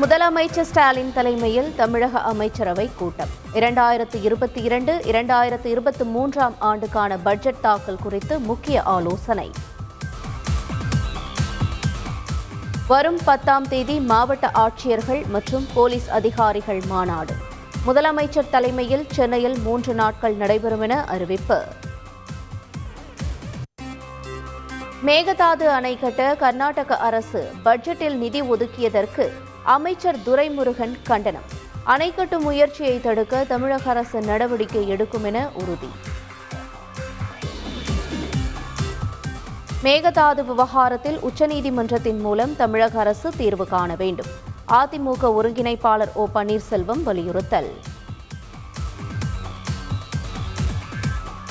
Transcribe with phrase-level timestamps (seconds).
[0.00, 3.28] முதலமைச்சர் ஸ்டாலின் தலைமையில் தமிழக அமைச்சரவை கூட்டம்.
[3.54, 9.50] இரண்டாயிரத்து இருபத்தி இரண்டு இரண்டாயிரத்து இருபத்தி மூன்றாம் ஆண்டுக்கான பட்ஜெட் தாக்கல் குறித்து முக்கிய ஆலோசனை.
[12.88, 17.34] வரும் பத்தாம் தேதி மாவட்ட ஆட்சியர்கள் மற்றும் போலீஸ் அதிகாரிகள் மாநாடு.
[17.86, 21.64] முதலமைச்சர் தலைமையில் சென்னையில் மூன்று நாட்கள் நடைபெறும் என அறிவிப்பு.
[25.06, 29.32] மேகதாது அணை கட்ட கர்நாடக அரசு பட்ஜெட்டில் நிதி ஒதுக்கியதற்கு
[29.64, 31.42] அமைச்சர் துரைமுருகன் கண்டனம்.
[31.84, 35.88] அணை கட்டும் முயற்சியை தடுக்க தமிழக அரசு நடவடிக்கை எடுக்கும் என உறுதி.
[39.84, 44.26] மேகதாது விவகாரத்தில் உச்சநீதிமன்றத்தின் மூலம் தமிழக அரசு தீர்வு காண வேண்டும்.
[44.68, 47.74] அதிமுக ஒருங்கிணைப்பாளர் ஓ பன்னீர்செல்வம் வலியுறுத்தல்.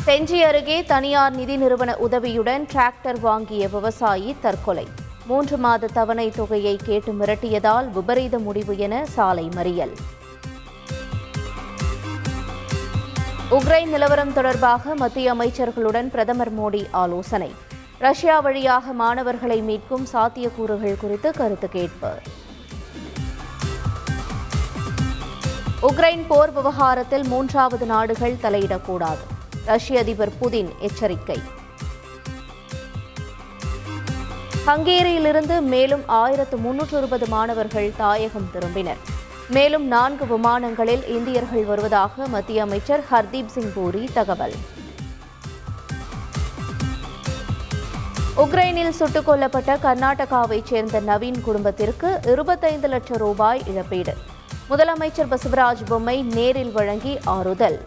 [0.05, 4.87] செஞ்சி அருகே தனியார் நிதி நிறுவன உதவியுடன் டிராக்டர் வாங்கிய விவசாயி தற்கொலை.
[5.25, 9.93] மூன்று மாத தவணை தொகையை கேட்டு மிரட்டியதால் விபரீத முடிவு என சாலை மறியல்.
[13.51, 17.53] உக்ரைன் நிலவரம் தொடர்பாக மத்திய அமைச்சர்களுடன் பிரதமர் மோடி ஆலோசனை.
[17.99, 22.11] ரஷ்யா வழியாக மாணவர்களை மீட்கும் சாத்தியக்கூறுகள் குறித்து கருத்து கேட்பு.
[25.81, 29.23] உக்ரைன் போர் விவகாரத்தில் மூன்றாவது நாடுகள் தலையிடக்கூடாது.
[29.65, 31.61] ரஷ்ய அதிபர் புதின் எச்சரிக்கை.
[34.65, 38.97] ஹங்கேரியிலிருந்து மேலும் ஆயிரத்து முன்னூற்று இருபது மாணவர்கள் தாயகம் திரும்பினர்.
[39.49, 44.53] மேலும் நான்கு விமானங்களில் இந்தியர்கள் வருவதாக மத்திய அமைச்சர் ஹர்தீப் சிங் பூரி தகவல்.
[48.37, 54.13] உக்ரைனில் சுட்டுக் கொல்லப்பட்ட கர்நாடகாவைச் சேர்ந்த நவீன் குடும்பத்திற்கு இருபத்தைந்து லட்சம் ரூபாய் இழப்பீடு.
[54.69, 57.85] முதலமைச்சர் பசவராஜ் பொம்மை நேரில் வழங்கி ஆறுதல்.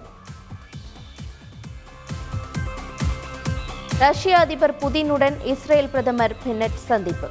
[3.98, 7.28] ரஷ்ய அதிபர் புதினுடன் இஸ்ரேல் பிரதமர் பின்னட் சந்திப்பு.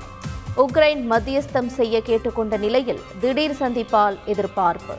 [0.57, 4.95] உக்ரைன் மத்தியஸ்தம் செய்ய கேட்டுக்கொண்ட நிலையில் திடீர் சந்திப்பால் எதிர்பார்ப்பு.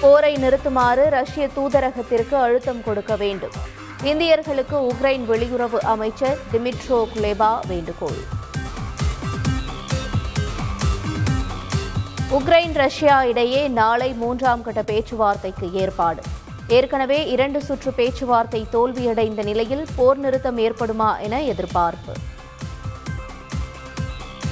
[0.00, 3.56] போரை நிறுத்துமாறு ரஷ்ய தூதரகத்திற்கு அழுத்தம் கொடுக்க வேண்டும்.
[4.02, 8.20] இந்தியர்களுக்கு உக்ரைன் வெளியுறவு அமைச்சர் டிமிட்ரோ குலேபா வேண்டுகோள்.
[12.30, 16.22] உக்ரைன் ரஷ்யா இடையே நாளை மூன்றாம் கட்ட பேச்சுவார்த்தைக்கு ஏற்பாடு.
[16.76, 22.12] ஏற்கனவே இரண்டு சுற்று பேச்சுவார்த்தை தோல்வியடைந்த நிலையில் போர் நிறுத்தம் ஏற்படுமா என எதிர்பார்ப்பு.